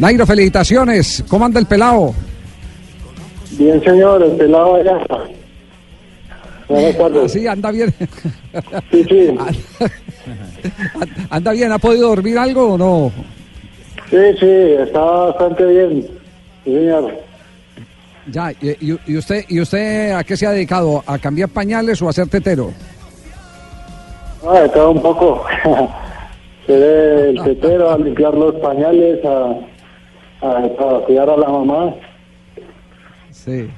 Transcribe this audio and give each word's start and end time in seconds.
Nairo, 0.00 0.24
felicitaciones. 0.26 1.22
¿Cómo 1.28 1.44
anda 1.44 1.60
el 1.60 1.66
pelado? 1.66 2.14
Bien, 3.52 3.82
señor, 3.84 4.22
el 4.22 4.32
pelado 4.32 4.76
allá. 4.76 4.98
Buenas 6.68 6.96
tardes. 6.96 7.32
Sí, 7.32 7.46
anda 7.46 7.70
bien. 7.70 7.92
Sí, 8.90 9.04
sí. 9.04 9.28
¿Anda 11.30 11.52
bien? 11.52 11.70
¿Ha 11.72 11.78
podido 11.78 12.08
dormir 12.08 12.38
algo 12.38 12.72
o 12.74 12.78
no? 12.78 13.12
Sí, 14.08 14.16
sí, 14.38 14.46
está 14.46 15.00
bastante 15.00 15.66
bien. 15.66 16.06
Sí, 16.64 16.72
señor. 16.74 17.12
Ya, 18.32 18.52
y, 18.52 18.98
y- 19.06 19.16
usted, 19.18 19.44
¿y 19.48 19.60
usted 19.60 20.12
a 20.12 20.24
qué 20.24 20.34
se 20.34 20.46
ha 20.46 20.52
dedicado? 20.52 21.04
¿A 21.06 21.18
cambiar 21.18 21.50
pañales 21.50 22.00
o 22.00 22.08
a 22.08 22.12
ser 22.14 22.26
tetero? 22.28 22.72
Ah, 24.46 24.64
todo 24.72 24.92
un 24.92 25.02
poco. 25.02 25.44
Ser 26.66 26.82
el 27.36 27.42
tetero, 27.42 27.90
a 27.90 27.98
limpiar 27.98 28.32
los 28.34 28.54
pañales, 28.56 29.22
a, 29.24 29.54
a, 30.42 30.48
a 30.58 31.04
cuidar 31.06 31.30
a 31.30 31.36
la 31.36 31.48
mamá. 31.48 31.94
Sí. 33.30 33.68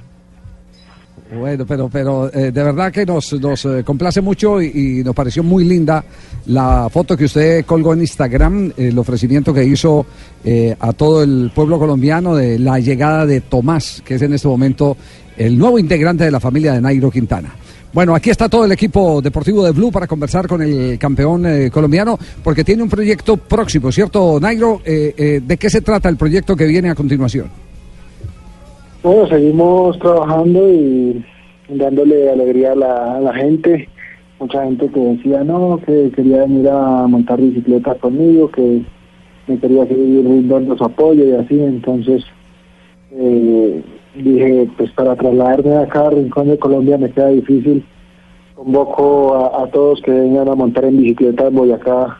Bueno, 1.34 1.64
pero, 1.66 1.88
pero 1.88 2.30
eh, 2.32 2.52
de 2.52 2.62
verdad 2.62 2.92
que 2.92 3.06
nos, 3.06 3.32
nos 3.40 3.64
eh, 3.64 3.82
complace 3.84 4.20
mucho 4.20 4.60
y, 4.60 4.98
y 5.00 5.04
nos 5.04 5.14
pareció 5.14 5.42
muy 5.42 5.64
linda 5.64 6.04
la 6.46 6.88
foto 6.90 7.16
que 7.16 7.24
usted 7.24 7.64
colgó 7.64 7.94
en 7.94 8.00
Instagram, 8.00 8.72
el 8.76 8.98
ofrecimiento 8.98 9.54
que 9.54 9.64
hizo 9.64 10.04
eh, 10.44 10.76
a 10.78 10.92
todo 10.92 11.22
el 11.22 11.50
pueblo 11.54 11.78
colombiano 11.78 12.34
de 12.34 12.58
la 12.58 12.78
llegada 12.80 13.24
de 13.24 13.40
Tomás, 13.40 14.02
que 14.04 14.16
es 14.16 14.22
en 14.22 14.34
este 14.34 14.46
momento 14.48 14.96
el 15.38 15.56
nuevo 15.56 15.78
integrante 15.78 16.24
de 16.24 16.30
la 16.30 16.40
familia 16.40 16.74
de 16.74 16.82
Nairo 16.82 17.10
Quintana. 17.10 17.54
Bueno, 17.92 18.14
aquí 18.14 18.30
está 18.30 18.48
todo 18.48 18.64
el 18.64 18.72
equipo 18.72 19.20
deportivo 19.20 19.62
de 19.62 19.72
Blue 19.72 19.92
para 19.92 20.06
conversar 20.06 20.46
con 20.46 20.62
el 20.62 20.98
campeón 20.98 21.44
eh, 21.44 21.70
colombiano, 21.70 22.18
porque 22.42 22.64
tiene 22.64 22.82
un 22.82 22.88
proyecto 22.88 23.36
próximo, 23.36 23.92
¿cierto, 23.92 24.40
Nairo? 24.40 24.80
Eh, 24.82 25.14
eh, 25.16 25.40
¿De 25.44 25.58
qué 25.58 25.68
se 25.68 25.82
trata 25.82 26.08
el 26.08 26.16
proyecto 26.16 26.56
que 26.56 26.66
viene 26.66 26.88
a 26.88 26.94
continuación? 26.94 27.48
Bueno, 29.02 29.26
seguimos 29.28 29.98
trabajando 29.98 30.70
y 30.70 31.22
dándole 31.68 32.30
alegría 32.30 32.72
a 32.72 32.76
la, 33.20 33.34
gente. 33.34 33.88
Mucha 34.40 34.64
gente 34.64 34.88
que 34.88 35.00
decía 35.00 35.44
no, 35.44 35.78
que 35.84 36.10
quería 36.16 36.42
venir 36.42 36.68
a 36.70 37.06
montar 37.06 37.40
bicicleta 37.40 37.94
conmigo, 37.96 38.50
que 38.50 38.82
me 39.46 39.58
quería 39.58 39.86
seguir 39.86 40.24
brindando 40.24 40.78
su 40.78 40.84
apoyo 40.84 41.24
y 41.24 41.32
así. 41.32 41.60
Entonces 41.60 42.24
eh, 43.12 43.82
dije, 44.14 44.68
pues 44.76 44.90
para 44.92 45.16
trasladarme 45.16 45.74
a 45.74 46.10
Rincón 46.10 46.48
de 46.48 46.58
Colombia 46.58 46.98
me 46.98 47.10
queda 47.10 47.28
difícil. 47.28 47.84
Convoco 48.54 49.34
a, 49.34 49.64
a 49.64 49.66
todos 49.68 50.00
que 50.02 50.10
vengan 50.10 50.48
a 50.48 50.54
montar 50.54 50.84
en 50.84 50.98
bicicleta 50.98 51.48
en 51.48 51.54
Boyacá 51.54 52.18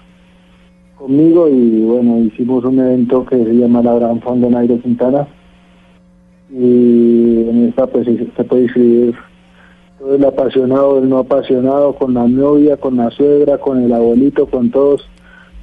conmigo 0.96 1.48
y 1.48 1.84
bueno, 1.84 2.18
hicimos 2.20 2.64
un 2.64 2.78
evento 2.78 3.24
que 3.26 3.36
se 3.36 3.54
llama 3.54 3.82
la 3.82 3.94
Gran 3.94 4.20
Fondo 4.20 4.48
Nairo 4.48 4.80
Quintana 4.80 5.26
y 6.50 7.48
en 7.48 7.68
esta 7.68 7.86
pues 7.86 8.06
se 8.06 8.44
puede 8.44 8.62
inscribir 8.62 9.14
todo 9.98 10.14
el 10.14 10.24
apasionado, 10.24 10.98
el 10.98 11.08
no 11.08 11.18
apasionado, 11.18 11.94
con 11.94 12.14
la 12.14 12.26
novia, 12.28 12.76
con 12.76 12.96
la 12.96 13.10
suegra, 13.10 13.58
con 13.58 13.82
el 13.82 13.92
abuelito, 13.92 14.46
con 14.46 14.70
todos 14.70 15.08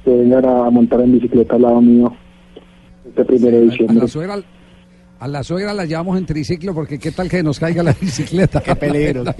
que 0.04 0.10
vengan 0.10 0.44
a 0.46 0.70
montar 0.70 1.00
en 1.00 1.12
bicicleta 1.12 1.56
al 1.56 1.62
lado 1.62 1.80
mío 1.80 2.12
este 3.06 3.24
primero 3.24 3.56
de 3.56 3.62
A 3.62 3.66
diciembre. 3.66 3.98
la 3.98 4.08
suegra, 4.08 4.36
a 5.20 5.28
la 5.28 5.44
suegra 5.44 5.74
la 5.74 5.84
llevamos 5.84 6.16
en 6.16 6.24
triciclo 6.24 6.74
porque 6.74 6.98
qué 6.98 7.12
tal 7.12 7.28
que 7.28 7.42
nos 7.42 7.60
caiga 7.60 7.82
la 7.82 7.92
bicicleta. 8.00 8.60
Qué 8.60 8.74
peligro. 8.74 9.24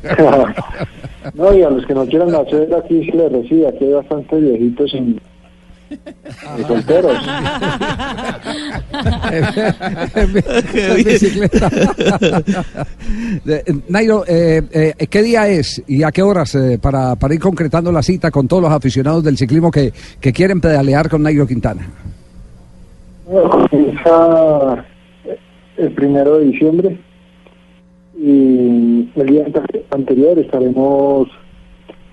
no, 1.34 1.54
y 1.54 1.62
a 1.62 1.70
los 1.70 1.86
que 1.86 1.94
no 1.94 2.06
quieran 2.06 2.30
la 2.30 2.44
suegra 2.44 2.78
aquí 2.78 3.04
se 3.06 3.16
les 3.16 3.32
recibe, 3.32 3.66
aquí 3.66 3.84
hay 3.84 3.92
bastantes 3.92 4.42
viejitos 4.42 4.94
en, 4.94 5.18
en 5.90 6.66
solteros. 6.66 7.16
En 10.14 11.04
bicicleta. 11.04 11.70
Nairo, 13.88 14.24
eh, 14.26 14.62
eh, 14.70 15.06
¿qué 15.08 15.22
día 15.22 15.48
es 15.48 15.82
y 15.86 16.02
a 16.02 16.12
qué 16.12 16.22
horas 16.22 16.54
eh, 16.56 16.78
para, 16.78 17.16
para 17.16 17.34
ir 17.34 17.40
concretando 17.40 17.90
la 17.90 18.02
cita 18.02 18.30
con 18.30 18.46
todos 18.46 18.62
los 18.62 18.72
aficionados 18.72 19.24
del 19.24 19.38
ciclismo 19.38 19.70
que, 19.70 19.94
que 20.20 20.32
quieren 20.34 20.60
pedalear 20.60 21.08
con 21.08 21.22
Nairo 21.22 21.46
Quintana? 21.46 21.88
Bueno, 23.26 23.48
comienza 23.48 24.84
el 25.76 25.92
primero 25.92 26.38
de 26.38 26.46
diciembre 26.46 26.96
y 28.18 29.08
el 29.14 29.26
día 29.26 29.44
ante- 29.46 29.84
anterior 29.90 30.38
estaremos 30.38 31.28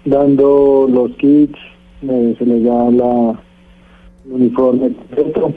dando 0.06 0.88
los 0.90 1.12
kits, 1.18 1.58
eh, 2.02 2.36
se 2.38 2.46
les 2.46 2.64
da 2.64 2.92
la, 2.92 3.40
el 4.26 4.32
uniforme 4.34 4.92
completo, 4.94 5.54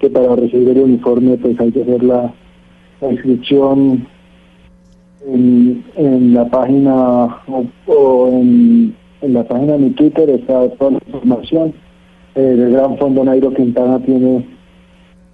que 0.00 0.10
para 0.10 0.36
recibir 0.36 0.70
el 0.70 0.80
uniforme 0.84 1.38
pues 1.38 1.58
hay 1.60 1.72
que 1.72 1.82
hacer 1.82 2.02
la, 2.02 2.32
inscripción 3.10 4.06
en, 5.26 5.82
en 5.96 6.34
la 6.34 6.46
página 6.50 7.38
o, 7.48 7.64
o 7.86 8.28
en, 8.28 8.94
en 9.22 9.32
la 9.32 9.44
página 9.44 9.72
de 9.74 9.78
mi 9.78 9.90
Twitter 9.90 10.28
está 10.28 10.68
toda 10.72 10.90
la 10.92 10.98
información. 11.06 11.72
Eh, 12.34 12.54
el 12.58 12.72
Gran 12.72 12.98
Fondo 12.98 13.24
Nairo 13.24 13.52
Quintana 13.54 13.98
tiene 14.00 14.44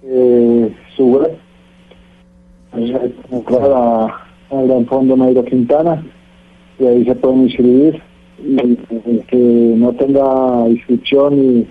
eh, 0.03 0.73
su 0.95 1.07
web. 1.07 1.37
Entrar 2.77 3.71
a, 3.71 4.05
al 4.51 4.67
Gran 4.67 4.85
Fondo 4.85 5.17
Nairo 5.17 5.43
Quintana 5.43 6.03
y 6.79 6.85
ahí 6.85 7.05
se 7.05 7.15
pueden 7.15 7.43
inscribir. 7.43 8.01
Y 8.39 8.59
el 8.59 9.23
que 9.27 9.73
no 9.77 9.93
tenga 9.93 10.69
inscripción 10.69 11.35
ni, 11.35 11.67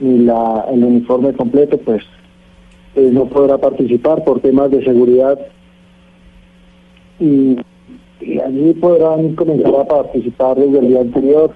ni 0.00 0.18
la, 0.24 0.66
el 0.70 0.84
uniforme 0.84 1.32
completo, 1.32 1.78
pues 1.78 2.02
eh, 2.94 3.08
no 3.10 3.24
podrá 3.24 3.56
participar 3.56 4.22
por 4.22 4.40
temas 4.40 4.70
de 4.70 4.84
seguridad. 4.84 5.38
Y, 7.18 7.56
y 8.20 8.40
allí 8.40 8.74
podrán 8.74 9.34
comenzar 9.34 9.74
a 9.76 9.84
participar 9.84 10.56
desde 10.56 10.78
el 10.78 10.88
día 10.88 11.00
anterior. 11.00 11.52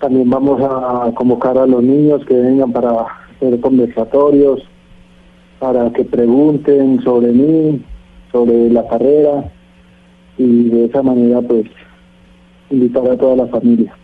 También 0.00 0.30
vamos 0.30 0.60
a 0.62 1.12
convocar 1.14 1.58
a 1.58 1.66
los 1.66 1.82
niños 1.82 2.24
que 2.24 2.34
vengan 2.34 2.72
para 2.72 3.06
hacer 3.36 3.60
conversatorios, 3.60 4.62
para 5.60 5.92
que 5.92 6.04
pregunten 6.04 7.00
sobre 7.02 7.30
mí, 7.30 7.82
sobre 8.32 8.70
la 8.70 8.86
carrera 8.88 9.52
y 10.38 10.70
de 10.70 10.86
esa 10.86 11.02
manera 11.02 11.40
pues 11.42 11.66
invitar 12.70 13.06
a 13.08 13.16
toda 13.16 13.36
la 13.36 13.46
familia. 13.46 13.94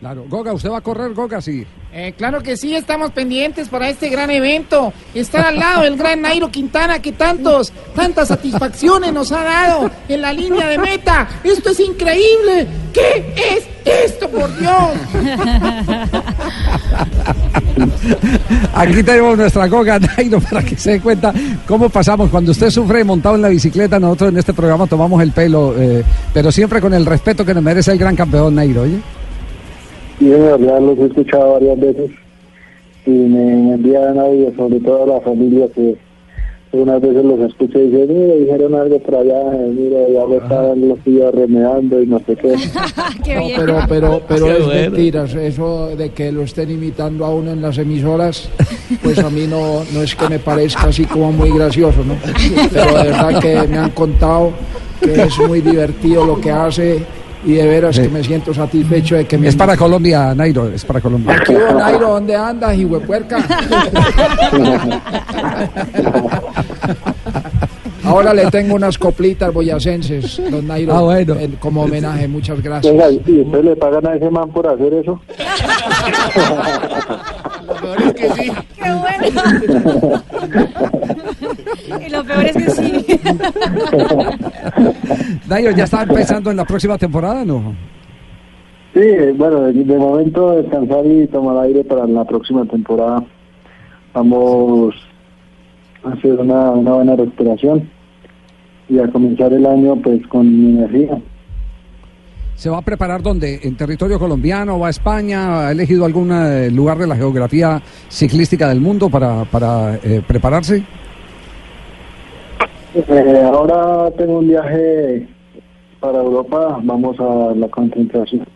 Claro. 0.00 0.24
Goga, 0.28 0.52
¿usted 0.52 0.70
va 0.70 0.78
a 0.78 0.82
correr, 0.82 1.14
Goga? 1.14 1.40
Sí. 1.40 1.64
Eh, 1.90 2.12
claro 2.18 2.42
que 2.42 2.58
sí, 2.58 2.74
estamos 2.74 3.12
pendientes 3.12 3.70
para 3.70 3.88
este 3.88 4.10
gran 4.10 4.30
evento. 4.30 4.92
Estar 5.14 5.46
al 5.46 5.56
lado 5.56 5.80
del 5.82 5.96
gran 5.96 6.20
Nairo 6.20 6.50
Quintana 6.50 7.00
que 7.00 7.12
tantos, 7.12 7.72
tantas 7.94 8.28
satisfacciones 8.28 9.14
nos 9.14 9.32
ha 9.32 9.42
dado 9.42 9.90
en 10.06 10.20
la 10.20 10.34
línea 10.34 10.68
de 10.68 10.76
meta. 10.76 11.26
Esto 11.42 11.70
es 11.70 11.80
increíble. 11.80 12.68
¿Qué 12.92 13.32
es 13.36 13.64
esto, 14.04 14.28
por 14.28 14.54
Dios? 14.58 14.90
Aquí 18.74 19.02
tenemos 19.02 19.38
nuestra 19.38 19.66
Goga 19.66 19.98
Nairo 19.98 20.40
para 20.40 20.62
que 20.62 20.76
se 20.76 20.90
dé 20.92 21.00
cuenta 21.00 21.32
cómo 21.66 21.88
pasamos. 21.88 22.28
Cuando 22.28 22.52
usted 22.52 22.68
sufre 22.68 23.02
montado 23.02 23.36
en 23.36 23.42
la 23.42 23.48
bicicleta, 23.48 23.98
nosotros 23.98 24.30
en 24.30 24.36
este 24.36 24.52
programa 24.52 24.86
tomamos 24.86 25.22
el 25.22 25.32
pelo, 25.32 25.74
eh, 25.78 26.04
pero 26.34 26.52
siempre 26.52 26.82
con 26.82 26.92
el 26.92 27.06
respeto 27.06 27.46
que 27.46 27.54
nos 27.54 27.62
merece 27.62 27.92
el 27.92 27.98
gran 27.98 28.14
campeón 28.14 28.54
Nairo, 28.54 28.82
¿oye? 28.82 29.00
Y 30.20 30.32
en 30.32 30.40
realidad 30.40 30.80
los 30.80 30.98
he 30.98 31.04
escuchado 31.06 31.52
varias 31.54 31.78
veces 31.78 32.10
y 33.06 33.10
me, 33.10 33.74
envían 33.74 34.18
audio, 34.18 34.52
sobre 34.56 34.80
todo 34.80 35.04
a 35.04 35.06
la 35.06 35.20
familia 35.20 35.68
que 35.74 35.96
unas 36.72 37.00
veces 37.00 37.24
los 37.24 37.40
escucho 37.40 37.78
y 37.78 37.88
dicen, 37.88 38.08
mira, 38.08 38.34
dijeron 38.34 38.74
algo 38.74 38.98
por 38.98 39.14
allá, 39.14 39.40
eh, 39.54 39.72
mira, 39.74 39.98
ya 40.08 40.26
lo 40.26 40.42
estaban 40.42 40.88
los 40.88 40.98
tíos 41.00 41.34
remedando 41.34 42.02
y 42.02 42.06
no 42.06 42.18
sé 42.20 42.36
qué. 42.36 42.54
Qué 43.24 43.34
No, 43.34 43.46
pero, 43.56 43.78
pero, 43.88 44.22
pero 44.28 44.46
Qué 44.46 44.52
es 44.52 44.64
bueno. 44.64 44.90
mentiras. 44.90 45.34
Eso 45.34 45.96
de 45.96 46.10
que 46.10 46.32
lo 46.32 46.42
estén 46.42 46.70
imitando 46.70 47.24
a 47.24 47.30
uno 47.30 47.52
en 47.52 47.62
las 47.62 47.78
emisoras, 47.78 48.50
pues 49.02 49.18
a 49.18 49.30
mí 49.30 49.46
no, 49.46 49.84
no 49.92 50.02
es 50.02 50.14
que 50.14 50.28
me 50.28 50.38
parezca 50.38 50.88
así 50.88 51.04
como 51.04 51.32
muy 51.32 51.50
gracioso, 51.50 52.04
¿no? 52.04 52.14
Pero 52.72 52.98
de 52.98 53.04
verdad 53.04 53.40
que 53.40 53.68
me 53.68 53.78
han 53.78 53.90
contado 53.90 54.50
que 55.00 55.22
es 55.22 55.38
muy 55.46 55.60
divertido 55.60 56.24
lo 56.24 56.40
que 56.40 56.50
hace 56.50 56.98
y 57.44 57.52
de 57.54 57.66
veras 57.66 57.96
Sí. 57.96 58.02
que 58.02 58.08
me 58.08 58.22
siento 58.24 58.52
satisfecho 58.54 59.16
de 59.16 59.24
que 59.26 59.36
me... 59.38 59.48
Es 59.48 59.56
para 59.56 59.76
Colombia, 59.76 60.34
Nairo, 60.34 60.68
es 60.68 60.84
para 60.84 61.00
Colombia. 61.00 61.36
Aquí, 61.36 61.52
don 61.54 61.76
Nairo, 61.78 62.08
¿dónde 62.10 62.34
andas, 62.36 62.76
hijuepuerca? 62.76 63.38
Ahora 68.04 68.32
le 68.32 68.46
tengo 68.52 68.76
unas 68.76 68.96
coplitas 68.98 69.52
boyacenses, 69.52 70.40
don 70.50 70.64
Nairo, 70.66 70.94
Ah, 70.94 71.00
bueno. 71.02 71.34
en- 71.40 71.56
como 71.56 71.82
homenaje. 71.82 72.28
Muchas 72.28 72.62
gracias. 72.62 72.92
Venga, 72.92 73.10
¿y 73.10 73.16
ustedes 73.40 73.64
le 73.64 73.74
pagan 73.76 74.06
a 74.06 74.14
ese 74.14 74.30
man 74.30 74.48
por 74.50 74.66
hacer 74.68 74.94
eso? 74.94 75.20
¡Qué 78.16 78.30
bueno! 78.92 80.22
Y 82.06 82.10
lo 82.10 82.24
peor 82.24 82.44
es 82.44 82.56
que 82.56 82.70
sí. 82.70 83.06
Nairo, 85.48 85.70
¿ya 85.72 85.84
está 85.84 86.02
empezando 86.02 86.50
en 86.50 86.56
la 86.56 86.64
próxima 86.64 86.98
temporada 86.98 87.44
no? 87.44 87.74
Sí, 88.94 89.02
bueno, 89.36 89.62
de, 89.62 89.72
de 89.72 89.98
momento 89.98 90.52
descansar 90.52 91.04
y 91.04 91.26
tomar 91.26 91.64
aire 91.64 91.84
para 91.84 92.06
la 92.06 92.24
próxima 92.24 92.64
temporada. 92.64 93.22
Vamos 94.14 94.94
a 96.02 96.12
hacer 96.12 96.40
una, 96.40 96.70
una 96.70 96.94
buena 96.94 97.16
recuperación 97.16 97.90
y 98.88 98.98
a 98.98 99.06
comenzar 99.08 99.52
el 99.52 99.66
año 99.66 99.96
pues 99.96 100.26
con 100.28 100.46
energía. 100.46 101.18
¿Se 102.54 102.70
va 102.70 102.78
a 102.78 102.82
preparar 102.82 103.22
dónde? 103.22 103.60
¿En 103.64 103.76
territorio 103.76 104.18
colombiano? 104.18 104.78
¿Va 104.78 104.86
a 104.86 104.90
España? 104.90 105.68
¿Ha 105.68 105.72
elegido 105.72 106.06
algún 106.06 106.32
eh, 106.32 106.70
lugar 106.70 106.96
de 106.96 107.06
la 107.06 107.16
geografía 107.16 107.82
ciclística 108.08 108.66
del 108.70 108.80
mundo 108.80 109.10
para, 109.10 109.44
para 109.44 109.96
eh, 109.96 110.22
prepararse? 110.26 110.82
Eh, 112.96 113.42
ahora 113.52 114.10
tengo 114.16 114.38
un 114.38 114.48
viaje 114.48 115.28
para 116.00 116.18
Europa, 116.18 116.80
vamos 116.82 117.20
a 117.20 117.54
la 117.54 117.68
concentración. 117.68 118.46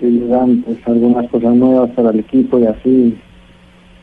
Y 0.00 0.06
llegan 0.06 0.62
pues, 0.62 0.78
algunas 0.86 1.28
cosas 1.30 1.56
nuevas 1.56 1.90
para 1.90 2.10
el 2.10 2.20
equipo 2.20 2.60
y 2.60 2.66
así 2.66 3.18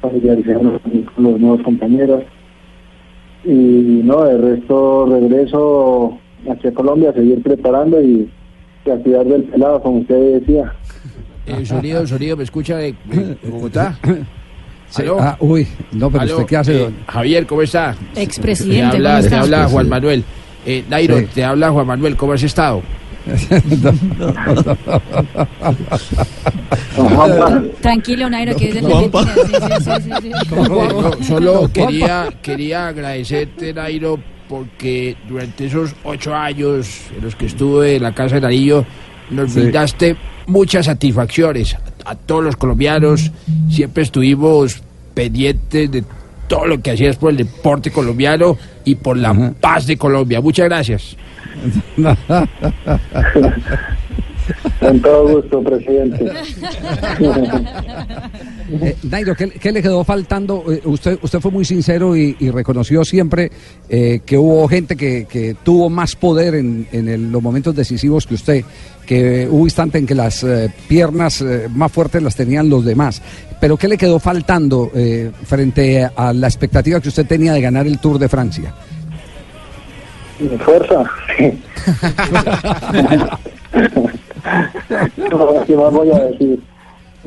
familiarizarnos 0.01 0.81
con 0.81 1.01
con 1.03 1.23
los 1.23 1.39
nuevos 1.39 1.61
compañeros. 1.61 2.23
Y 3.45 4.01
no, 4.03 4.25
el 4.25 4.41
resto 4.41 5.05
regreso 5.05 6.17
hacia 6.49 6.73
Colombia 6.73 7.11
a 7.11 7.13
seguir 7.13 7.41
preparando 7.41 8.01
y, 8.01 8.29
y 8.85 8.89
a 8.89 8.97
cuidar 8.97 9.25
del 9.27 9.43
pelado, 9.43 9.81
como 9.81 9.99
usted 9.99 10.41
decía. 10.41 10.73
Eh, 11.45 11.65
sonido, 11.65 12.05
sonido, 12.05 12.35
¿me 12.35 12.43
escucha 12.43 12.75
de, 12.75 12.93
de 13.05 13.49
Bogotá? 13.49 13.97
Sí. 14.89 15.01
¿Aló? 15.01 15.17
Ah, 15.19 15.35
uy, 15.39 15.67
no, 15.91 16.09
pero 16.09 16.21
Aló, 16.23 16.33
usted 16.35 16.45
qué 16.47 16.57
hace, 16.57 16.75
eh, 16.75 16.79
don? 16.79 16.95
Javier, 17.07 17.45
¿cómo 17.45 17.61
está? 17.61 17.95
Te 18.13 18.23
Expresidente, 18.23 18.95
habla, 18.97 19.17
¿cómo 19.17 19.29
te 19.29 19.35
habla 19.35 19.67
Juan 19.67 19.89
Manuel. 19.89 20.23
Eh, 20.65 20.83
Nairo, 20.89 21.19
Sí. 21.19 21.27
te 21.33 21.43
habla 21.43 21.71
Juan 21.71 21.87
Manuel, 21.87 22.15
¿cómo 22.15 22.33
has 22.33 22.43
estado? 22.43 22.81
Tranquilo, 27.81 28.29
Nairo, 28.29 28.55
que 28.55 28.69
es 28.69 28.73
de 28.75 28.79
Argentina. 28.93 29.33
Sí, 29.35 29.41
sí, 29.41 29.83
sí, 29.83 30.11
sí, 30.21 30.31
sí. 30.49 30.55
No, 30.55 31.23
solo 31.23 31.69
quería, 31.71 32.29
quería 32.41 32.87
agradecerte, 32.87 33.73
Nairo, 33.73 34.19
porque 34.49 35.15
durante 35.27 35.65
esos 35.65 35.93
ocho 36.03 36.33
años 36.33 36.87
en 37.17 37.23
los 37.23 37.35
que 37.35 37.45
estuve 37.47 37.97
en 37.97 38.03
la 38.03 38.13
Casa 38.13 38.35
de 38.35 38.41
Narillo, 38.41 38.85
nos 39.29 39.51
Sí. 39.51 39.59
brindaste 39.61 40.15
muchas 40.47 40.85
satisfacciones 40.87 41.77
a 42.05 42.15
todos 42.15 42.43
los 42.43 42.55
colombianos. 42.55 43.31
Siempre 43.69 44.03
estuvimos 44.03 44.81
pendientes 45.13 45.91
de 45.91 46.03
todo 46.47 46.65
lo 46.65 46.81
que 46.81 46.91
hacías 46.91 47.17
por 47.17 47.31
el 47.31 47.37
deporte 47.37 47.91
colombiano 47.91 48.57
y 48.85 48.95
por 48.95 49.17
la 49.17 49.29
Ajá. 49.31 49.53
paz 49.59 49.85
de 49.85 49.97
Colombia. 49.97 50.41
Muchas 50.41 50.65
gracias. 50.65 51.15
Con 54.79 55.01
todo 55.01 55.27
gusto, 55.27 55.61
presidente. 55.61 56.31
Eh, 58.69 58.95
Nairo, 59.03 59.35
¿qué, 59.35 59.49
qué 59.49 59.71
le 59.71 59.81
quedó 59.81 60.03
faltando? 60.03 60.65
Eh, 60.71 60.81
usted, 60.85 61.17
usted 61.21 61.39
fue 61.39 61.51
muy 61.51 61.63
sincero 61.63 62.15
y, 62.17 62.35
y 62.39 62.49
reconoció 62.51 63.05
siempre 63.05 63.49
eh, 63.87 64.19
que 64.25 64.37
hubo 64.37 64.67
gente 64.67 64.95
que, 64.95 65.25
que 65.25 65.55
tuvo 65.63 65.89
más 65.89 66.15
poder 66.15 66.55
en, 66.55 66.87
en 66.91 67.07
el- 67.07 67.31
los 67.31 67.41
momentos 67.41 67.75
decisivos 67.75 68.27
que 68.27 68.33
usted, 68.33 68.65
que 69.05 69.47
hubo 69.49 69.63
instante 69.65 69.97
en 69.97 70.05
que 70.05 70.15
las 70.15 70.45
piernas 70.87 71.43
más 71.73 71.91
fuertes 71.91 72.21
las 72.21 72.35
tenían 72.35 72.69
los 72.69 72.83
demás. 72.83 73.21
Pero 73.61 73.77
¿qué 73.77 73.87
le 73.87 73.97
quedó 73.97 74.19
faltando 74.19 74.91
eh, 74.93 75.31
frente 75.45 76.07
a 76.15 76.33
la 76.33 76.47
expectativa 76.47 76.99
que 76.99 77.09
usted 77.09 77.25
tenía 77.25 77.53
de 77.53 77.61
ganar 77.61 77.87
el 77.87 77.99
Tour 77.99 78.19
de 78.19 78.27
Francia? 78.29 78.73
Fuerza. 80.59 81.03
No, 85.17 85.63
¿Qué 85.65 85.75
más 85.75 85.91
voy 85.91 86.11
a 86.11 86.19
decir? 86.19 86.61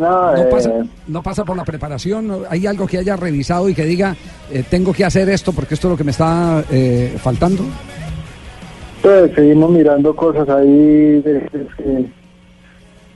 No, 0.01 0.33
No 0.33 0.43
eh, 0.43 0.47
pasa, 0.51 0.73
no 1.09 1.23
pasa 1.23 1.45
por 1.45 1.57
la 1.57 1.65
preparación, 1.65 2.31
hay 2.49 2.67
algo 2.67 2.87
que 2.87 2.97
haya 2.99 3.17
revisado 3.17 3.69
y 3.69 3.75
que 3.75 3.85
diga, 3.85 4.17
eh, 4.51 4.65
tengo 4.69 4.95
que 4.95 5.05
hacer 5.05 5.29
esto 5.29 5.53
porque 5.53 5.75
esto 5.75 5.89
es 5.89 5.91
lo 5.93 5.97
que 5.99 6.05
me 6.05 6.13
está 6.13 6.65
eh, 6.71 7.15
faltando. 7.19 7.65
pues 9.03 9.31
seguimos 9.35 9.71
mirando 9.71 10.17
cosas 10.17 10.49
ahí 10.49 11.21
de, 11.21 11.35
de 11.53 11.67
que 11.77 11.99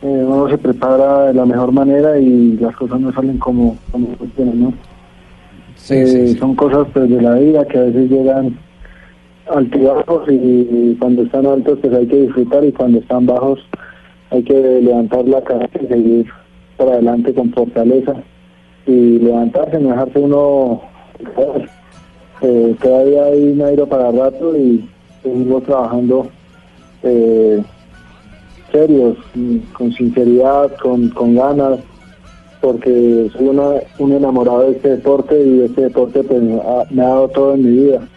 eh, 0.03 0.25
uno 0.27 0.47
se 0.51 0.59
prepara 0.59 1.29
de 1.29 1.35
la 1.35 1.47
mejor 1.47 1.73
manera 1.73 2.19
y 2.19 2.59
las 2.59 2.77
cosas 2.77 3.01
no 3.01 3.11
salen 3.15 3.39
como, 3.39 3.79
como 3.91 4.09
funcionan, 4.17 4.61
¿no? 4.61 4.75
Sí, 5.77 6.07
sí, 6.07 6.29
sí. 6.29 6.39
Son 6.39 6.55
cosas 6.55 6.87
pues 6.93 7.09
de 7.09 7.23
la 7.23 7.35
vida 7.37 7.65
que 7.67 7.79
a 7.79 7.83
veces 7.85 8.11
llegan 8.11 8.59
altibajos 9.51 10.29
y, 10.29 10.35
y 10.35 10.97
cuando 11.01 11.23
están 11.23 11.47
altos 11.47 11.79
pues 11.81 11.95
hay 11.95 12.07
que 12.07 12.17
disfrutar 12.23 12.63
y 12.63 12.73
cuando 12.73 12.99
están 12.99 13.25
bajos 13.25 13.61
hay 14.31 14.43
que 14.43 14.55
levantar 14.55 15.25
la 15.27 15.43
cabeza 15.43 15.79
y 15.83 15.87
seguir 15.87 16.27
para 16.77 16.93
adelante 16.93 17.35
con 17.35 17.53
fortaleza 17.53 18.15
y 18.87 19.19
levantarse, 19.19 19.79
no 19.79 19.91
dejarse 19.91 20.19
uno 20.19 20.83
eh, 22.43 22.77
todavía 22.83 23.25
hay 23.25 23.55
Nairo 23.55 23.87
para 23.87 24.11
rato 24.11 24.57
y 24.57 24.89
seguimos 25.23 25.63
trabajando 25.63 26.29
eh, 27.03 27.63
serios, 28.73 29.17
con 29.73 29.93
sinceridad, 29.93 30.77
con, 30.83 31.09
con 31.11 31.37
ganas, 31.37 31.79
porque 32.61 33.31
soy 33.33 33.49
una, 33.49 33.75
un 33.99 34.13
enamorado 34.13 34.63
de 34.63 34.73
este 34.73 34.91
deporte 34.97 35.43
y 35.43 35.61
este 35.61 35.83
deporte 35.83 36.23
pues, 36.25 36.43
me 36.43 36.61
ha, 36.61 36.85
dado 36.91 37.29
todo 37.29 37.55
en 37.55 37.65
mi 37.65 37.71
vida. 37.85 38.09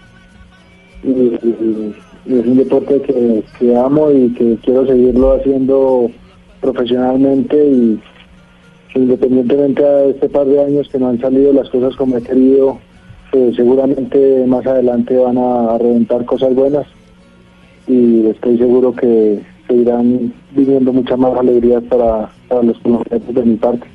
Y, 1.04 1.94
es 2.26 2.46
un 2.46 2.58
deporte 2.58 3.02
que, 3.04 3.44
que 3.58 3.76
amo 3.78 4.12
y 4.12 4.34
que 4.34 4.58
quiero 4.62 4.86
seguirlo 4.86 5.36
haciendo 5.36 6.12
profesionalmente 6.60 7.56
y 7.56 8.02
independientemente 8.96 9.84
de 9.84 10.10
este 10.12 10.30
par 10.30 10.46
de 10.48 10.64
años 10.64 10.88
que 10.90 11.00
no 11.00 11.10
han 11.10 11.20
salido 11.20 11.54
las 11.54 11.70
cosas 11.70 11.96
como 11.96 12.18
he 12.18 12.22
querido, 12.22 12.80
pues 13.32 13.56
seguramente 13.56 14.46
más 14.48 14.66
adelante 14.66 15.16
van 15.18 15.38
a, 15.38 15.76
a 15.76 15.78
reventar 15.78 16.26
cosas 16.26 16.54
buenas 16.56 16.88
y 17.88 18.26
estoy 18.28 18.58
seguro 18.58 18.94
que 18.94 19.40
seguirán 19.68 20.34
viniendo 20.52 20.94
muchas 20.94 21.18
más 21.20 21.38
alegrías 21.38 21.84
para, 21.90 22.30
para 22.48 22.64
los 22.64 22.78
colombianos 22.80 23.34
de 23.36 23.44
mi 23.44 23.56
parte. 23.58 23.86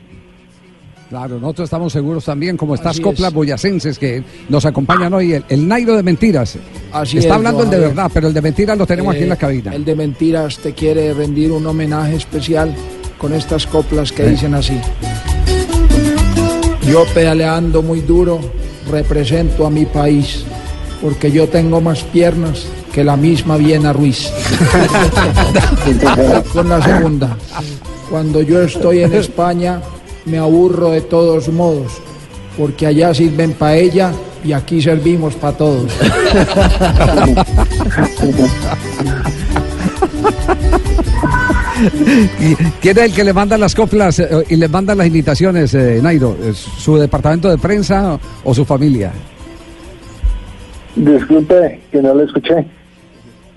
Claro, 1.08 1.38
nosotros 1.38 1.64
estamos 1.66 1.92
seguros 1.92 2.24
también, 2.24 2.56
como 2.56 2.74
estas 2.74 2.92
Así 2.92 3.02
coplas 3.02 3.28
es. 3.28 3.34
boyacenses 3.34 3.98
que 3.98 4.22
nos 4.48 4.64
acompañan 4.64 5.12
hoy, 5.12 5.34
el, 5.34 5.44
el 5.50 5.68
Nairo 5.68 5.94
de 5.94 6.02
mentiras. 6.02 6.58
Así 6.90 7.18
Está 7.18 7.30
es, 7.30 7.36
hablando 7.36 7.64
el 7.64 7.70
de 7.70 7.78
verdad, 7.80 8.10
pero 8.14 8.28
el 8.28 8.34
de 8.34 8.40
mentiras 8.40 8.78
lo 8.78 8.86
tenemos 8.86 9.14
aquí 9.14 9.24
en 9.24 9.28
la 9.28 9.34
Eh, 9.34 9.38
cabina. 9.38 9.74
El 9.74 9.84
de 9.84 9.94
mentiras 9.94 10.58
te 10.58 10.72
quiere 10.72 11.12
rendir 11.12 11.52
un 11.52 11.66
homenaje 11.66 12.16
especial 12.16 12.74
con 13.22 13.32
estas 13.32 13.66
coplas 13.68 14.10
que 14.10 14.24
dicen 14.24 14.52
así. 14.52 14.78
Yo 16.82 17.04
pedaleando 17.14 17.80
muy 17.80 18.00
duro 18.00 18.40
represento 18.90 19.64
a 19.64 19.70
mi 19.70 19.86
país 19.86 20.44
porque 21.00 21.30
yo 21.30 21.48
tengo 21.48 21.80
más 21.80 22.02
piernas 22.02 22.66
que 22.92 23.04
la 23.04 23.16
misma 23.16 23.56
Viena 23.56 23.92
Ruiz. 23.92 24.28
con 26.52 26.68
la 26.68 26.82
segunda. 26.82 27.36
Cuando 28.10 28.42
yo 28.42 28.60
estoy 28.60 29.04
en 29.04 29.14
España 29.14 29.80
me 30.24 30.38
aburro 30.38 30.90
de 30.90 31.02
todos 31.02 31.48
modos 31.48 31.92
porque 32.58 32.86
allá 32.86 33.14
sirven 33.14 33.52
paella 33.52 34.10
y 34.44 34.52
aquí 34.52 34.82
servimos 34.82 35.34
para 35.34 35.56
todos. 35.56 35.92
¿Y 42.40 42.54
¿Quién 42.80 42.98
es 42.98 43.04
el 43.04 43.12
que 43.14 43.24
le 43.24 43.32
manda 43.32 43.56
las 43.58 43.74
coplas 43.74 44.18
eh, 44.18 44.28
y 44.48 44.56
le 44.56 44.68
manda 44.68 44.94
las 44.94 45.06
invitaciones, 45.06 45.72
eh, 45.74 46.00
Nairo? 46.02 46.36
¿Es 46.44 46.56
¿Su 46.58 46.96
departamento 46.96 47.48
de 47.48 47.58
prensa 47.58 48.18
o 48.44 48.54
su 48.54 48.64
familia? 48.64 49.12
Disculpe 50.96 51.80
que 51.90 52.02
no 52.02 52.14
lo 52.14 52.24
escuché. 52.24 52.66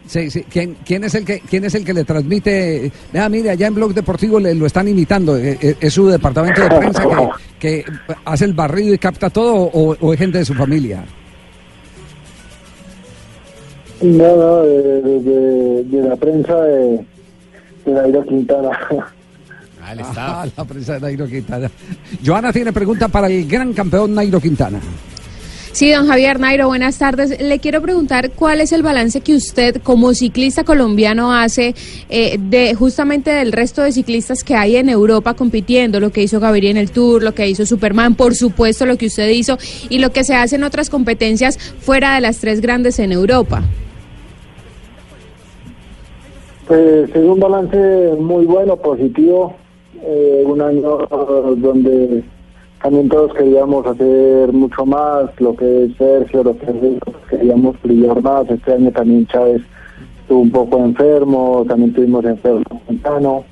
Sí, 0.08 0.30
sí. 0.30 0.46
¿Quién, 0.50 0.78
quién 0.86 1.04
es 1.04 1.16
el 1.16 1.26
que, 1.26 1.40
¿Quién 1.42 1.66
es 1.66 1.74
el 1.76 1.84
que 1.84 1.94
le 1.94 2.04
transmite? 2.04 2.92
Vea, 3.12 3.28
mire, 3.28 3.50
allá 3.50 3.68
en 3.68 3.74
Blog 3.76 3.94
Deportivo 3.94 4.40
le, 4.40 4.54
lo 4.54 4.68
están 4.68 4.88
imitando. 4.88 5.36
Eh, 5.38 5.58
eh, 5.60 5.76
¿Es 5.80 5.94
su 5.94 6.08
departamento 6.08 6.62
de 6.62 6.70
prensa 6.70 7.04
que, 7.04 7.18
que 7.60 7.86
hace 8.24 8.46
el 8.46 8.54
barrido 8.54 8.94
y 8.94 8.98
capta 9.00 9.30
todo 9.32 9.56
o, 9.56 9.96
o 10.00 10.14
es 10.14 10.20
gente 10.20 10.38
de 10.38 10.46
su 10.46 10.54
familia? 10.54 11.04
No, 14.02 14.36
no, 14.36 14.62
de, 14.64 15.02
de- 15.02 15.20
de- 15.22 15.84
de 15.86 16.08
la 16.10 16.16
prensa 16.16 16.56
de, 16.62 17.00
de 17.86 17.92
Nairo 17.94 18.26
Quintana. 18.26 18.70
Ah, 19.82 20.46
la 20.58 20.66
prensa 20.66 20.94
de 20.94 21.00
Nairo 21.02 21.28
Quintana. 21.28 21.70
Joana 22.26 22.52
tiene 22.52 22.74
pregunta 22.74 23.08
para 23.08 23.28
el 23.28 23.48
gran 23.48 23.74
campeón 23.74 24.16
Nairo 24.16 24.42
Quintana. 24.42 24.80
Sí, 25.76 25.92
don 25.92 26.08
Javier 26.08 26.40
Nairo, 26.40 26.68
buenas 26.68 26.98
tardes. 26.98 27.38
Le 27.38 27.60
quiero 27.60 27.82
preguntar 27.82 28.32
cuál 28.32 28.62
es 28.62 28.72
el 28.72 28.82
balance 28.82 29.20
que 29.20 29.36
usted 29.36 29.82
como 29.84 30.14
ciclista 30.14 30.64
colombiano 30.64 31.34
hace 31.34 31.76
eh, 32.10 32.38
de 32.40 32.74
justamente 32.76 33.30
del 33.30 33.52
resto 33.52 33.82
de 33.84 33.92
ciclistas 33.92 34.46
que 34.46 34.56
hay 34.56 34.78
en 34.78 34.88
Europa 34.88 35.34
compitiendo, 35.34 36.00
lo 36.00 36.14
que 36.14 36.24
hizo 36.24 36.40
Gaviria 36.40 36.72
en 36.72 36.78
el 36.78 36.92
Tour, 36.92 37.22
lo 37.22 37.36
que 37.36 37.50
hizo 37.50 37.66
Superman, 37.66 38.16
por 38.16 38.36
supuesto 38.36 38.86
lo 38.86 38.98
que 38.98 39.08
usted 39.08 39.28
hizo 39.28 39.58
y 39.90 40.00
lo 40.00 40.14
que 40.14 40.24
se 40.24 40.34
hace 40.34 40.56
en 40.56 40.64
otras 40.64 40.90
competencias 40.90 41.58
fuera 41.58 42.16
de 42.16 42.22
las 42.22 42.38
tres 42.38 42.62
grandes 42.62 42.98
en 43.00 43.12
Europa. 43.12 43.62
Pues 46.68 47.10
es 47.12 47.16
un 47.24 47.40
balance 47.40 48.16
muy 48.20 48.46
bueno, 48.46 48.76
positivo. 48.76 49.54
Eh, 50.02 50.44
un 50.48 50.60
año 50.62 50.98
donde 51.58 52.24
también 52.82 53.08
todos 53.08 53.34
queríamos 53.36 53.86
hacer 53.86 54.52
mucho 54.52 54.84
más, 54.84 55.30
lo 55.40 55.56
que 55.56 55.86
es 55.86 55.96
Sergio, 55.96 56.44
lo 56.44 56.58
que 56.58 56.66
es 56.66 57.30
queríamos 57.30 57.80
brillar 57.84 58.20
más. 58.22 58.50
Este 58.50 58.74
año 58.74 58.92
también 58.92 59.28
Chávez 59.28 59.62
estuvo 60.22 60.40
un 60.40 60.52
poco 60.52 60.80
enfermo, 60.80 61.64
también 61.68 61.94
tuvimos 61.94 62.26
enfermo 62.26 62.82
Montano. 62.88 63.44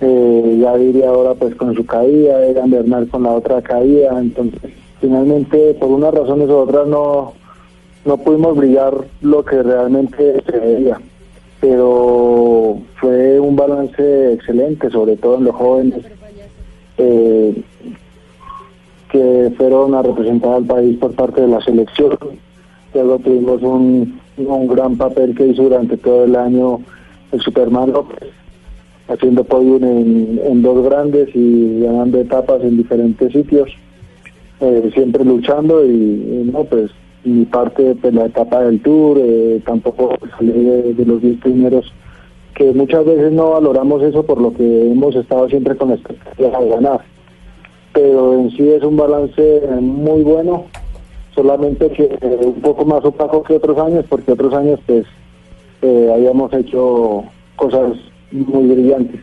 Eh, 0.00 0.58
ya 0.62 0.74
diría 0.76 1.10
ahora 1.10 1.34
pues 1.34 1.54
con 1.54 1.74
su 1.74 1.84
caída, 1.84 2.46
Egan 2.46 2.70
Bernal 2.70 3.08
con 3.08 3.24
la 3.24 3.32
otra 3.32 3.60
caída, 3.60 4.18
entonces 4.18 4.72
finalmente 5.00 5.74
por 5.74 5.90
unas 5.90 6.14
razones 6.14 6.48
u 6.48 6.54
otras 6.54 6.86
no, 6.86 7.34
no 8.06 8.16
pudimos 8.16 8.56
brillar 8.56 8.94
lo 9.20 9.44
que 9.44 9.62
realmente 9.62 10.42
se 10.46 10.58
veía 10.58 10.98
pero 11.60 12.78
fue 13.00 13.40
un 13.40 13.56
balance 13.56 14.32
excelente, 14.32 14.90
sobre 14.90 15.16
todo 15.16 15.38
en 15.38 15.44
los 15.44 15.54
jóvenes 15.54 16.04
eh, 16.98 17.62
que 19.10 19.52
fueron 19.56 19.94
a 19.94 20.02
representar 20.02 20.54
al 20.54 20.64
país 20.64 20.96
por 20.98 21.14
parte 21.14 21.40
de 21.40 21.48
la 21.48 21.60
selección. 21.60 22.16
Luego 22.94 23.18
tuvimos 23.18 23.62
un, 23.62 24.20
un 24.36 24.68
gran 24.68 24.96
papel 24.96 25.34
que 25.34 25.48
hizo 25.48 25.64
durante 25.64 25.96
todo 25.96 26.24
el 26.24 26.36
año 26.36 26.80
el 27.32 27.40
Superman 27.40 27.92
López, 27.92 28.30
haciendo 29.08 29.44
podium 29.44 29.84
en, 29.84 30.62
dos 30.62 30.84
grandes 30.84 31.28
y 31.34 31.80
ganando 31.80 32.20
etapas 32.20 32.62
en 32.62 32.76
diferentes 32.76 33.32
sitios, 33.32 33.70
eh, 34.60 34.90
siempre 34.94 35.24
luchando 35.24 35.84
y 35.84 36.50
no, 36.52 36.64
pues 36.64 36.90
mi 37.28 37.44
parte 37.44 37.94
de 37.94 38.12
la 38.12 38.26
etapa 38.26 38.62
del 38.62 38.80
tour, 38.80 39.18
eh, 39.20 39.60
tampoco 39.64 40.16
salí 40.36 40.52
de, 40.52 41.04
los 41.04 41.20
10 41.20 41.40
primeros, 41.40 41.92
que 42.54 42.72
muchas 42.72 43.04
veces 43.04 43.32
no 43.32 43.50
valoramos 43.50 44.02
eso 44.02 44.24
por 44.24 44.40
lo 44.40 44.52
que 44.52 44.90
hemos 44.90 45.14
estado 45.14 45.48
siempre 45.48 45.76
con 45.76 45.90
la 45.90 45.94
expectativa 45.94 46.60
de 46.60 46.68
ganar. 46.68 47.00
Pero 47.92 48.34
en 48.34 48.50
sí 48.50 48.68
es 48.68 48.82
un 48.82 48.96
balance 48.96 49.60
muy 49.80 50.22
bueno, 50.22 50.64
solamente 51.34 51.88
que 51.90 52.18
un 52.44 52.60
poco 52.60 52.84
más 52.84 53.04
opaco 53.04 53.42
que 53.42 53.54
otros 53.54 53.78
años, 53.78 54.04
porque 54.08 54.32
otros 54.32 54.52
años 54.54 54.80
pues 54.86 55.06
eh, 55.82 56.10
habíamos 56.12 56.52
hecho 56.52 57.24
cosas 57.56 57.92
muy 58.30 58.66
brillantes. 58.68 59.20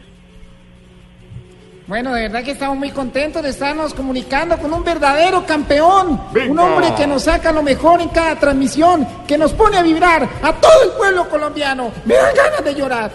Bueno, 1.88 2.15
de 2.15 2.24
verdad 2.24 2.44
que 2.44 2.51
estamos 2.51 2.80
muy 2.80 2.89
contentos 2.89 3.44
de 3.44 3.50
estarnos 3.50 3.94
comunicando 3.94 4.58
con 4.58 4.74
un 4.74 4.84
verdadero 4.84 5.46
campeón, 5.46 6.20
un 6.50 6.58
hombre 6.58 6.88
que 6.98 7.06
nos 7.06 7.24
saca 7.24 7.51
lo 7.51 7.62
mejor 7.62 8.01
en 8.01 8.10
cada 8.10 8.36
transmisión, 8.39 9.08
que 9.27 9.38
nos 9.38 9.54
pone 9.54 9.77
a 9.77 9.84
vibrar 9.84 10.27
a 10.42 10.51
todo 10.54 10.84
el 10.84 10.89
pueblo 10.98 11.30
colombiano. 11.30 11.92
Me 12.06 12.15
dan 12.15 12.36
ganas 12.36 12.65
de 12.65 12.74
llorar. 12.74 13.12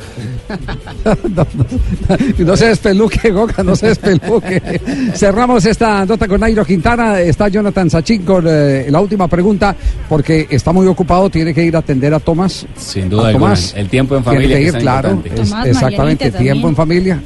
no, 1.05 1.47
no, 1.53 1.67
no, 2.39 2.57
se 2.57 2.69
despeluque, 2.69 3.31
Goga, 3.33 3.65
no 3.65 3.75
se 3.75 3.89
despeluque. 3.89 4.81
Cerramos 5.15 5.65
esta 5.67 6.07
nota 6.07 6.29
con 6.29 6.41
Nairo 6.41 6.65
Quintana. 6.65 7.21
Está 7.21 7.49
Jonathan 7.49 7.91
Sachin 7.91 8.23
con 8.23 8.45
eh, 8.47 8.87
la 8.89 9.01
última 9.01 9.27
pregunta, 9.27 9.75
porque 10.09 10.47
está 10.49 10.73
muy 10.73 10.87
ocupado, 10.87 11.29
tiene 11.29 11.53
que 11.53 11.65
ir 11.65 11.75
a 11.75 11.81
atender 11.81 12.15
a 12.15 12.21
Tomás. 12.21 12.65
Sin 12.77 13.09
duda 13.09 13.31
alguna. 13.31 13.55
El 13.75 13.89
tiempo 13.89 14.17
en 14.17 14.23
familia. 14.23 14.57
Tiene 14.57 14.71
que 14.71 14.77
ir, 14.77 14.83
claro. 14.83 15.23
Es, 15.25 15.53
exactamente, 15.67 16.31
tiempo 16.31 16.69
en 16.69 16.77
familia. 16.77 17.21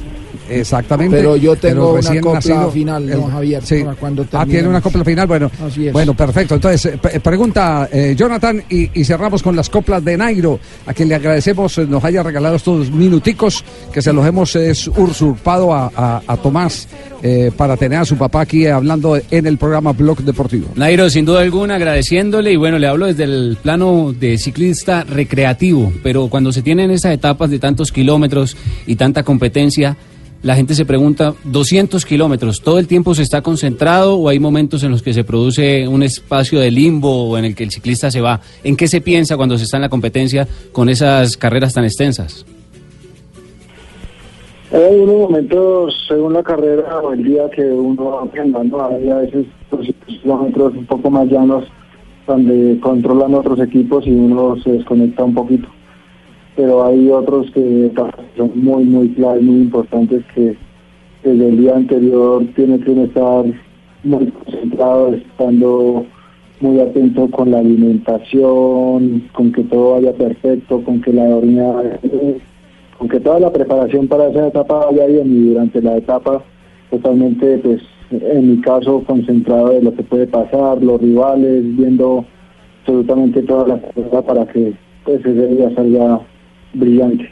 Exactamente. 0.49 1.17
Pero 1.17 1.35
yo 1.35 1.55
tengo 1.55 1.93
una 1.93 2.21
copla 2.21 2.33
nacido, 2.33 2.71
final, 2.71 3.09
el, 3.09 3.23
Javier, 3.23 3.63
sí. 3.63 3.83
cuando 3.99 4.25
Ah, 4.33 4.45
tiene 4.45 4.67
una 4.67 4.81
copla 4.81 5.03
final, 5.03 5.27
bueno. 5.27 5.51
Bueno, 5.91 6.13
perfecto. 6.13 6.55
Entonces, 6.55 6.85
eh, 6.85 7.19
pregunta 7.19 7.89
eh, 7.91 8.15
Jonathan 8.17 8.63
y, 8.69 8.99
y, 8.99 9.03
cerramos 9.03 9.41
con 9.41 9.55
las 9.55 9.69
coplas 9.69 10.03
de 10.03 10.17
Nairo, 10.17 10.59
a 10.85 10.93
quien 10.93 11.09
le 11.09 11.15
agradecemos 11.15 11.77
eh, 11.77 11.85
nos 11.87 12.03
haya 12.03 12.23
regalado 12.23 12.55
estos 12.55 12.91
minuticos 12.91 13.63
que 13.91 14.01
se 14.01 14.13
los 14.13 14.25
hemos 14.25 14.55
es, 14.55 14.87
usurpado 14.87 15.73
a, 15.73 15.91
a, 15.95 16.21
a 16.27 16.37
Tomás 16.37 16.87
eh, 17.23 17.51
para 17.55 17.77
tener 17.77 17.99
a 17.99 18.05
su 18.05 18.17
papá 18.17 18.41
aquí 18.41 18.67
hablando 18.67 19.19
en 19.31 19.45
el 19.47 19.57
programa 19.57 19.93
Blog 19.93 20.19
Deportivo. 20.19 20.69
Nairo, 20.75 21.09
sin 21.09 21.25
duda 21.25 21.41
alguna, 21.41 21.75
agradeciéndole 21.75 22.51
y 22.51 22.55
bueno, 22.55 22.77
le 22.77 22.87
hablo 22.87 23.07
desde 23.07 23.23
el 23.23 23.57
plano 23.61 24.13
de 24.13 24.37
ciclista 24.37 25.03
recreativo, 25.03 25.91
pero 26.03 26.27
cuando 26.27 26.51
se 26.51 26.61
tienen 26.61 26.91
esas 26.91 27.13
etapas 27.13 27.49
de 27.49 27.59
tantos 27.59 27.91
kilómetros 27.91 28.55
y 28.85 28.95
tanta 28.95 29.23
competencia, 29.23 29.97
la 30.43 30.55
gente 30.55 30.75
se 30.75 30.85
pregunta, 30.85 31.33
200 31.43 32.05
kilómetros, 32.05 32.61
¿todo 32.61 32.77
el 32.77 32.87
tiempo 32.87 33.15
se 33.15 33.23
está 33.23 33.41
concentrado 33.41 34.15
o 34.15 34.29
hay 34.29 34.39
momentos 34.39 34.83
en 34.83 34.91
los 34.91 35.01
que 35.01 35.13
se 35.13 35.23
produce 35.23 35.87
un 35.87 36.03
espacio 36.03 36.59
de 36.59 36.69
limbo 36.71 37.29
o 37.29 37.37
en 37.37 37.45
el 37.45 37.55
que 37.55 37.63
el 37.63 37.71
ciclista 37.71 38.11
se 38.11 38.21
va? 38.21 38.41
¿En 38.63 38.77
qué 38.77 38.87
se 38.87 39.01
piensa 39.01 39.37
cuando 39.37 39.57
se 39.57 39.63
está 39.63 39.77
en 39.77 39.81
la 39.81 39.89
competencia 39.89 40.47
con 40.71 40.89
esas 40.89 41.35
carreras 41.37 41.73
tan 41.73 41.83
extensas? 41.85 42.45
Hay 44.71 44.99
unos 44.99 45.29
momentos, 45.29 45.95
según 46.07 46.33
la 46.33 46.43
carrera 46.43 46.99
o 46.99 47.13
el 47.13 47.23
día 47.23 47.49
que 47.55 47.63
uno 47.63 48.05
va 48.05 48.23
aprendiendo, 48.23 48.83
hay 48.85 49.09
a 49.09 49.15
veces 49.15 49.45
kilómetros 50.05 50.73
un 50.73 50.85
poco 50.85 51.09
más 51.09 51.27
llanos 51.27 51.63
donde 52.27 52.79
controlan 52.81 53.33
otros 53.35 53.59
equipos 53.59 54.05
y 54.05 54.11
uno 54.11 54.55
se 54.63 54.71
desconecta 54.71 55.23
un 55.23 55.33
poquito 55.33 55.67
pero 56.55 56.85
hay 56.85 57.09
otros 57.09 57.51
que 57.51 57.91
son 58.37 58.51
muy, 58.55 58.83
muy 58.83 59.09
claves, 59.09 59.43
muy 59.43 59.61
importantes 59.61 60.23
que 60.33 60.55
desde 61.23 61.49
el 61.49 61.57
día 61.57 61.75
anterior 61.75 62.45
tienen 62.55 62.81
que 62.81 63.03
estar 63.03 63.45
muy 64.03 64.27
concentrados, 64.27 65.15
estando 65.15 66.05
muy 66.61 66.79
atento 66.79 67.29
con 67.31 67.51
la 67.51 67.59
alimentación, 67.59 69.23
con 69.33 69.51
que 69.51 69.63
todo 69.63 69.95
vaya 69.95 70.13
perfecto, 70.13 70.81
con 70.83 71.01
que 71.01 71.11
la 71.11 71.27
dormida, 71.27 71.99
con 72.97 73.09
que 73.09 73.19
toda 73.19 73.39
la 73.39 73.51
preparación 73.51 74.07
para 74.07 74.29
esa 74.29 74.47
etapa 74.47 74.85
vaya 74.85 75.07
bien. 75.07 75.27
Y 75.27 75.49
durante 75.49 75.81
la 75.81 75.97
etapa 75.97 76.41
totalmente, 76.89 77.57
pues 77.57 77.81
en 78.11 78.51
mi 78.51 78.61
caso, 78.61 79.03
concentrado 79.05 79.69
de 79.69 79.81
lo 79.81 79.93
que 79.93 80.03
puede 80.03 80.27
pasar, 80.27 80.81
los 80.81 81.01
rivales, 81.01 81.75
viendo 81.75 82.23
absolutamente 82.81 83.41
toda 83.41 83.67
la 83.67 83.79
cosas 83.79 84.23
para 84.23 84.45
que 84.45 84.73
pues, 85.03 85.19
ese 85.19 85.47
día 85.47 85.73
salga 85.75 86.21
brillante. 86.75 87.31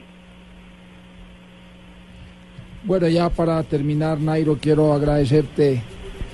Bueno, 2.84 3.08
ya 3.08 3.30
para 3.30 3.64
terminar, 3.64 4.20
Nairo, 4.20 4.58
quiero 4.60 4.94
agradecerte 4.94 5.82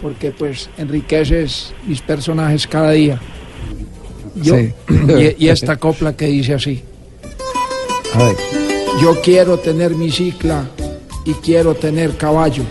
porque 0.01 0.31
pues 0.31 0.69
enriqueces 0.77 1.73
mis 1.85 2.01
personajes 2.01 2.65
cada 2.65 2.91
día. 2.91 3.19
Yo, 4.35 4.55
sí. 4.55 4.73
y, 5.37 5.45
y, 5.45 5.49
esta 5.49 5.77
copla 5.77 6.15
que 6.15 6.27
dice 6.27 6.53
así. 6.55 6.81
Yo 9.01 9.21
quiero 9.21 9.57
tener 9.59 9.95
mi 9.95 10.09
cicla 10.09 10.65
y 11.25 11.33
quiero 11.33 11.75
tener 11.75 12.17
caballo 12.17 12.63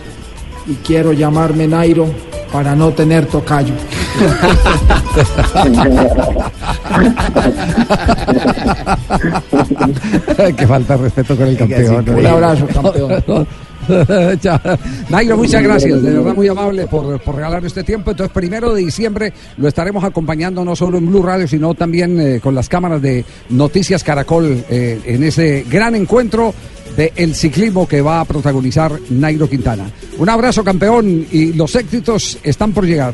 y 0.67 0.73
quiero 0.85 1.13
llamarme 1.13 1.67
Nairo 1.67 2.07
para 2.51 2.75
no 2.75 2.91
tener 2.91 3.25
tocayo. 3.25 3.73
que 10.57 10.67
falta 10.67 10.97
de 10.97 11.03
respeto 11.03 11.35
con 11.35 11.47
el 11.47 11.57
campeón. 11.57 12.09
Un 12.09 12.25
abrazo, 12.25 12.67
campeón. 12.67 13.47
Nairo, 15.09 15.37
muchas 15.37 15.63
gracias, 15.63 16.01
de 16.01 16.11
verdad 16.11 16.35
muy 16.35 16.47
amable 16.47 16.87
por, 16.87 17.19
por, 17.21 17.35
regalar 17.35 17.65
este 17.65 17.83
tiempo. 17.83 18.11
Entonces, 18.11 18.33
primero 18.33 18.73
de 18.73 18.83
diciembre 18.83 19.33
lo 19.57 19.67
estaremos 19.67 20.03
acompañando 20.03 20.63
no 20.63 20.75
solo 20.75 20.97
en 20.97 21.07
Blue 21.07 21.23
Radio, 21.23 21.47
sino 21.47 21.73
también 21.73 22.19
eh, 22.19 22.39
con 22.39 22.55
las 22.55 22.69
cámaras 22.69 23.01
de 23.01 23.25
Noticias 23.49 24.03
Caracol 24.03 24.63
eh, 24.69 24.99
en 25.05 25.23
ese 25.23 25.65
gran 25.69 25.95
encuentro 25.95 26.53
del 26.95 27.11
el 27.15 27.35
ciclismo 27.35 27.87
que 27.87 28.01
va 28.01 28.21
a 28.21 28.25
protagonizar 28.25 28.91
Nairo 29.09 29.49
Quintana. 29.49 29.89
Un 30.17 30.29
abrazo, 30.29 30.63
campeón, 30.63 31.25
y 31.31 31.53
los 31.53 31.75
éxitos 31.75 32.37
están 32.43 32.73
por 32.73 32.85
llegar. 32.85 33.13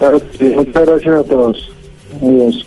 Muchas 0.00 0.86
gracias 0.86 1.14
a 1.14 1.24
todos. 1.24 1.70
Adiós. 2.22 2.66